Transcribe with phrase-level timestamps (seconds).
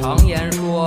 [0.00, 0.84] 常言说，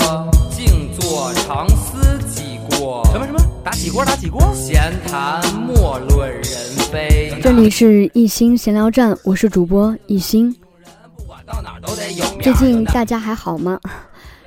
[0.50, 3.06] 静坐常思己过。
[3.12, 3.40] 什么什么？
[3.64, 4.04] 打几锅？
[4.06, 4.42] 打几锅？
[4.54, 6.44] 闲谈莫论人
[6.92, 7.34] 非。
[7.42, 10.56] 这里是一心闲聊站，我是主播一心。
[12.42, 13.80] 最近大家还好吗？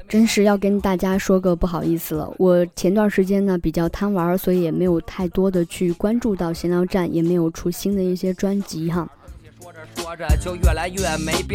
[0.08, 9.06] 真是要跟大家说个不好意思了，我前段时间呢比较贪玩，所以也没有太多的去关注到闲聊站，也没有出新的一些专辑哈。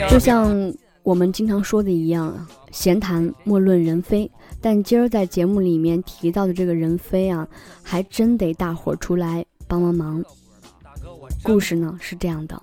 [0.10, 4.30] 就像我们经常说的一样，闲谈莫论人非。
[4.62, 7.48] 但今儿在节目里面提到的这个人非啊，
[7.82, 10.24] 还真得大伙儿出来帮帮忙。
[11.44, 12.62] 故事呢是这样的。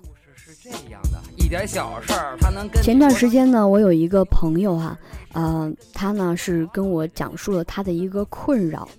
[2.81, 4.97] 前段时间呢，我有一个朋友哈。
[5.33, 8.89] 呃，他呢是跟我讲述了他的一个困扰。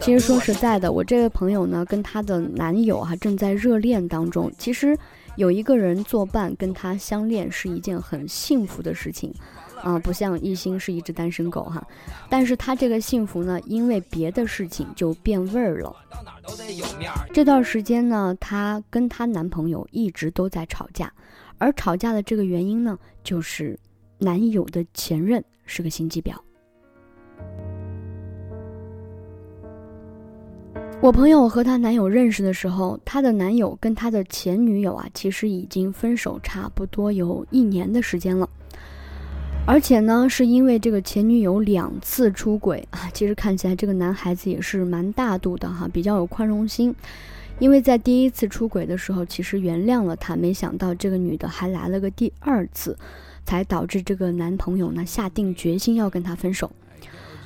[0.00, 4.52] 其实说实在的，我这位朋友呢跟她的男友哈正在热恋当中。
[4.58, 4.96] 其实
[5.36, 9.34] 有一个人作伴跟她相恋是一件很幸福的事情
[9.82, 11.84] 啊，不像一心是一只单身狗哈。
[12.28, 15.94] 但是他这个幸福呢，因为别的事情就变味儿了。
[17.32, 21.12] 这段时间呢，她跟她男朋友一直都在吵架，
[21.58, 23.78] 而吵架的这个原因呢，就是。
[24.18, 26.32] 男友的前任是个心机婊。
[31.02, 38.48] 我朋友和她男友认识的时候，她的男友跟她的前女友啊，其实已经分手差不多有一年的时间了。
[39.66, 46.94] 而且呢，是因为这个前女友两次出轨啊， 其实看起来这个男孩子也是蛮大度的哈，比较有宽容心。
[47.58, 52.96] 因为在第一次出轨的时候，其实原谅了他，没想到这个女的还来了个第二次。
[53.44, 56.68] 才导致这个男朋友呢下定决心要跟他分手。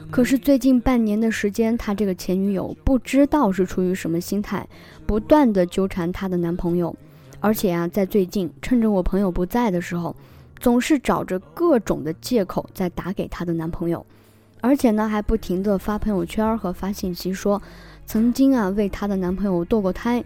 [0.09, 4.69] 可是最近半年的时间，他这个前女友不知道是出于什么心态，
[5.07, 6.95] 不断的纠缠她的男朋友，
[7.41, 10.15] 而且啊，在最近趁着我朋友不在的时候，
[10.59, 14.05] 总是找着各种的借口在打给她的男朋友，
[14.61, 17.61] 而且呢还不停的发朋友圈和发信息说，
[18.07, 20.25] 曾经啊为她的男朋友堕过胎。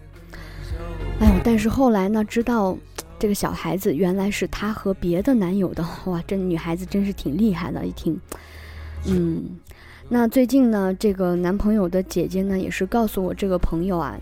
[1.20, 2.76] 哎呦，但是后来呢知道。
[3.16, 6.22] 这个小孩子原来是她和别的男友的哇！
[6.26, 8.20] 这女孩子真是挺厉害的，一听，
[9.06, 9.58] 嗯，
[10.08, 14.18] 那最近呢，这个男朋友的姐姐呢，也是告诉我这个朋友啊，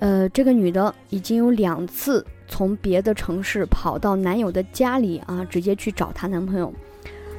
[0.00, 6.72] 呃，这个女的已经有两次从别的城市跑到男友的家里啊，直接去找她男朋友，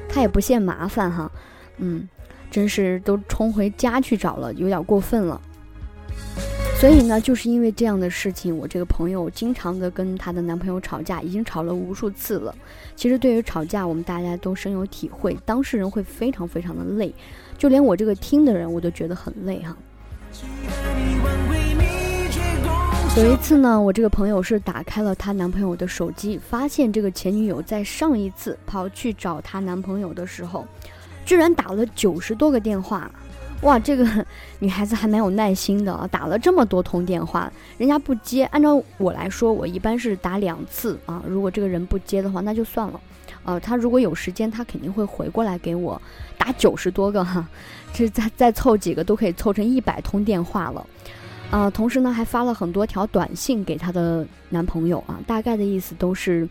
[0.08, 1.30] 她也不嫌麻烦哈，
[1.78, 2.08] 嗯，
[2.50, 5.40] 真是都冲回家去找了，有点过分了。
[6.78, 12.54] 所以呢，就是因为这样的事情，我这个朋友经常的跟她的男朋友吵架，已经吵了无数次了。
[12.94, 17.12] 其实对于吵架，我们大家都深有体会，当事人会非常非常的累，
[17.56, 19.74] 就连我这个听的人，我都觉得很累哈。
[23.16, 30.66] 有一次呢，我这个朋友是打开了她男朋友的手机，发现这个前女友在上一次跑去找她男朋友的时候，
[31.24, 33.10] 居然打了九十多个电话。
[33.66, 34.06] 哇，这个
[34.60, 36.06] 女孩子还蛮有耐心的啊！
[36.06, 38.44] 打了这么多通电话，人家不接。
[38.44, 41.20] 按照我来说，我一般是打两次啊。
[41.26, 43.00] 如果这个人不接的话，那就算了。
[43.44, 46.00] 呃，他如果有时间，他肯定会回过来给我
[46.38, 47.44] 打九十多个哈，
[47.92, 50.86] 这再再凑几个都可以凑成一百通电话了。
[51.50, 56.48] 啊，同时呢，还发了很多条短信给她的男朋友啊，大概的意思都是，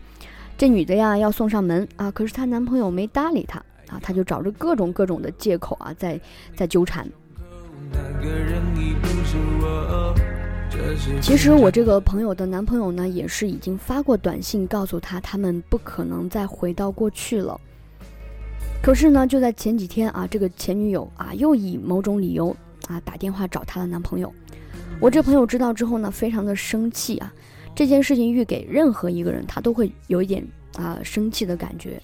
[0.58, 3.62] 这女的呀要送上门啊，可是她男朋友没搭理她。
[3.88, 6.20] 啊，他就找着各种各种的借口啊，在
[6.54, 7.06] 在纠缠。
[11.20, 17.58] 其实我这个朋友的男朋友呢，也是已经发过短信告诉他，他们不可能再回到过去了。
[18.82, 22.54] 可是呢，就在前几天啊，这个前女友啊，又以某种理由
[22.88, 24.32] 啊打电话找她的男朋友。
[25.00, 27.32] 我这朋友知道之后呢，非常的生气啊。
[27.74, 30.46] 这件事情遇给任何一个人，他都会有一点
[30.76, 32.00] 啊生气的感觉。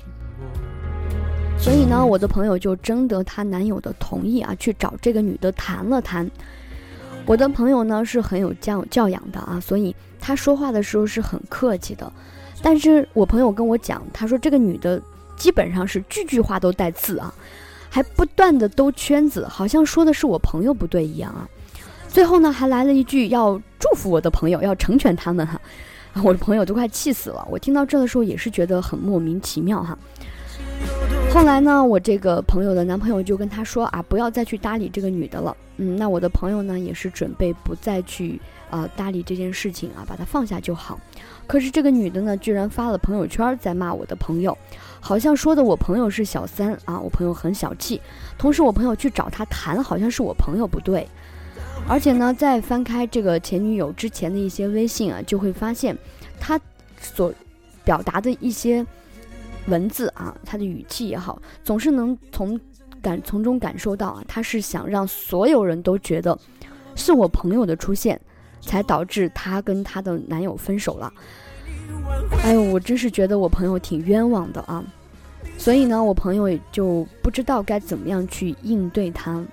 [1.62, 6.28] 所以呢，我的朋友就征得她男友的同意啊，去找这个女的谈了谈。
[7.24, 12.12] 我的朋友呢是很有教教养的啊，所以他说话的时候是很客气的。
[12.60, 15.00] 但是我朋友跟我讲，他说这个女的
[15.36, 17.32] 基本上是句句话都带刺啊，
[17.88, 21.48] 还不断的兜圈子，好像说的是我朋友不对一样啊。
[22.08, 25.60] 最后呢，还来了一句要祝福我的朋友，要成全他们哈。
[26.24, 27.46] 我的朋友都快气死了。
[27.48, 29.96] 我听到这的时候也是觉得很莫名其妙哈。
[31.32, 35.56] 后来呢，我这个朋友的男朋友就跟他说啊，不要再去搭理这个女的了。
[35.78, 38.38] 嗯，那我的朋友呢，也是准备不再去
[38.70, 41.00] 呃搭理这件事情啊，把它放下就好。
[41.46, 44.56] 可是这个女的呢，居然发了朋友圈在骂我的朋友，
[45.00, 47.98] 好像说的我朋友是小三啊，我朋友很小气。
[48.36, 51.08] 同时我朋友去找他谈，好像是我朋友不对。
[51.88, 55.96] 而且呢，再翻开这个前女友之前的一些微信啊，就会发现
[56.38, 56.60] 他
[57.00, 57.32] 所。
[57.84, 58.86] 表达的一些
[59.66, 62.60] 文字啊，他的语气也好，总是能从
[63.00, 66.38] 感从中感受到啊，他是想让所有人都觉得
[66.94, 68.20] 是我朋友的出现，
[68.60, 71.12] 才导致她跟她的男友分手了。
[72.44, 74.84] 哎呦，我真是觉得我朋友挺冤枉的啊！
[75.58, 79.44] 所以呢，我朋友也就不知道该怎么样去应对他。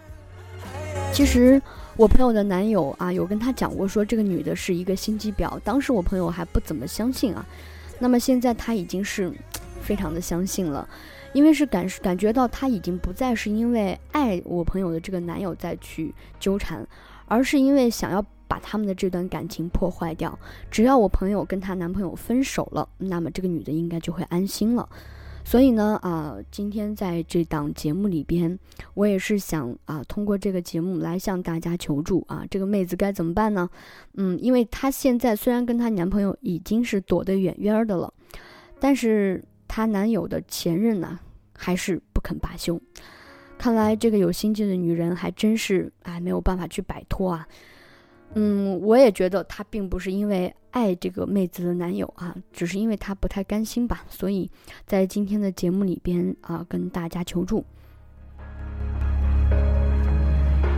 [1.12, 1.62] 其实
[1.98, 7.46] 我朋友的男友啊，有跟他讲过说这个女的是一个心机婊，当时我朋友还不怎么相信啊。
[8.00, 9.32] 那么现在他已经是
[9.90, 10.88] 非常的相信了，
[11.34, 16.88] 因为是感感觉到他已经不再是因为爱我朋友的这个男友再去纠缠，
[17.26, 20.38] 而是因为想要把他们的这段感情破坏掉。
[20.70, 24.88] 只要我朋友跟她男朋友分手了，那么这个女的应该就会安心了。
[25.44, 28.60] 所以呢，啊，今天在这档节目里边，
[28.94, 33.68] 我也是想啊，通过这个节目来向大家求助啊，这个妹子该怎么办呢？
[34.14, 38.14] 嗯，因为她现在虽然跟她男朋友已经是躲得远远的了，
[38.80, 41.18] 但是她男友的前任呢，
[41.58, 42.78] 还是不肯罢休。
[43.58, 47.48] 看来这个有心计的女人还真是哎没有办法去摆脱啊。
[48.34, 50.54] 嗯，我也觉得她并不是因为。
[50.72, 54.48] 爱这个妹子的男友啊，只是因为她不太甘心吧，所以
[54.86, 57.66] 在今天的节目里边啊，跟大家求助，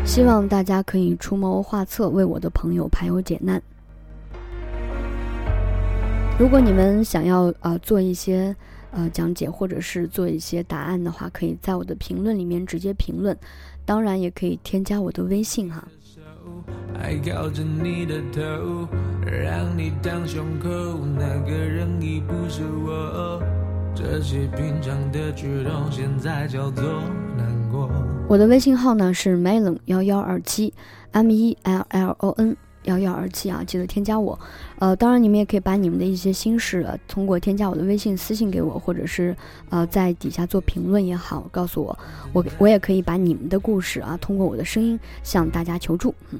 [0.06, 3.62] 希望大家可以出谋划策，为我的朋友排忧解难。
[6.40, 8.56] 如果你们想要呃做一些
[8.92, 13.36] 呃讲解，或者是做一些答案的话，可以在我的评论里面直接评论，
[13.86, 15.88] 当然也可以添加我的微信哈。
[16.94, 18.88] 还靠着你的头，
[19.26, 20.70] 让你当胸口，
[21.18, 23.42] 那个人已不是我。
[23.94, 26.84] 这些平常的举动，现在叫做
[27.36, 27.90] 难过。
[28.30, 30.74] 我的微信号呢是 melon 幺幺二七
[31.12, 34.40] ，m e l l o n 幺幺二七啊，记得添加我。
[34.80, 39.36] 呃，当然你们也可以把你们的一些心事通过添加我的微信私信给我，或者是
[39.70, 41.98] 呃在底下做评论也好，告诉我，
[42.34, 46.14] 我我也可以把你们的故事啊通过我的声音向大家求助。
[46.32, 46.40] 嗯。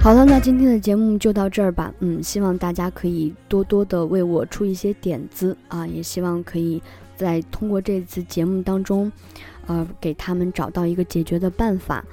[0.00, 1.92] 好了，那今天的节目就到这儿吧。
[2.00, 6.80] 嗯，希望大家可以多多的为我出一些点子啊，也希望可以
[7.16, 9.10] 在通过这次节目当中，
[9.66, 12.04] 呃，给他们找到一个解决的办法。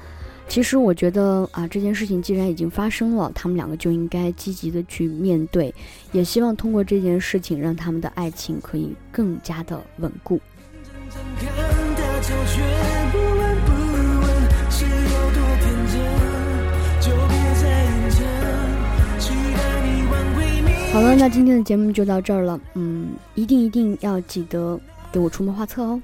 [0.48, 5.74] 其实我觉得啊，这件事情既然已经发生了，他们两个就应该积极的去面对，
[6.14, 10.40] 也希望通过这件事情让他们的爱情可以更加的稳固。
[20.94, 22.58] 好了，那今天的节目就到这儿了。
[22.76, 24.80] 嗯，一定一定要记得
[25.12, 26.02] 给我出谋划策哦。